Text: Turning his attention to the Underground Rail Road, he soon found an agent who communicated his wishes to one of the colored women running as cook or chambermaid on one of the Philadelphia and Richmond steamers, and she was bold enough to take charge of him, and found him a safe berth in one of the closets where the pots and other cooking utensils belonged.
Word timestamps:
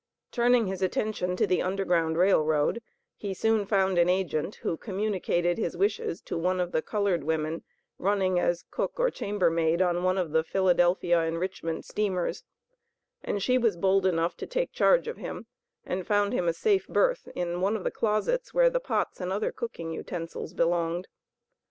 Turning 0.31 0.65
his 0.65 0.81
attention 0.81 1.35
to 1.35 1.45
the 1.45 1.61
Underground 1.61 2.17
Rail 2.17 2.43
Road, 2.43 2.81
he 3.15 3.35
soon 3.35 3.67
found 3.67 3.99
an 3.99 4.09
agent 4.09 4.55
who 4.63 4.75
communicated 4.75 5.59
his 5.59 5.77
wishes 5.77 6.21
to 6.21 6.39
one 6.39 6.59
of 6.59 6.71
the 6.71 6.81
colored 6.81 7.23
women 7.23 7.61
running 7.99 8.39
as 8.39 8.65
cook 8.71 8.99
or 8.99 9.11
chambermaid 9.11 9.79
on 9.79 10.01
one 10.01 10.17
of 10.17 10.31
the 10.31 10.43
Philadelphia 10.43 11.19
and 11.19 11.39
Richmond 11.39 11.85
steamers, 11.85 12.43
and 13.23 13.43
she 13.43 13.59
was 13.59 13.77
bold 13.77 14.07
enough 14.07 14.35
to 14.37 14.47
take 14.47 14.71
charge 14.73 15.07
of 15.07 15.17
him, 15.17 15.45
and 15.85 16.07
found 16.07 16.33
him 16.33 16.47
a 16.47 16.53
safe 16.53 16.87
berth 16.87 17.27
in 17.35 17.61
one 17.61 17.75
of 17.75 17.83
the 17.83 17.91
closets 17.91 18.55
where 18.55 18.71
the 18.71 18.79
pots 18.79 19.21
and 19.21 19.31
other 19.31 19.51
cooking 19.51 19.91
utensils 19.91 20.55
belonged. 20.55 21.07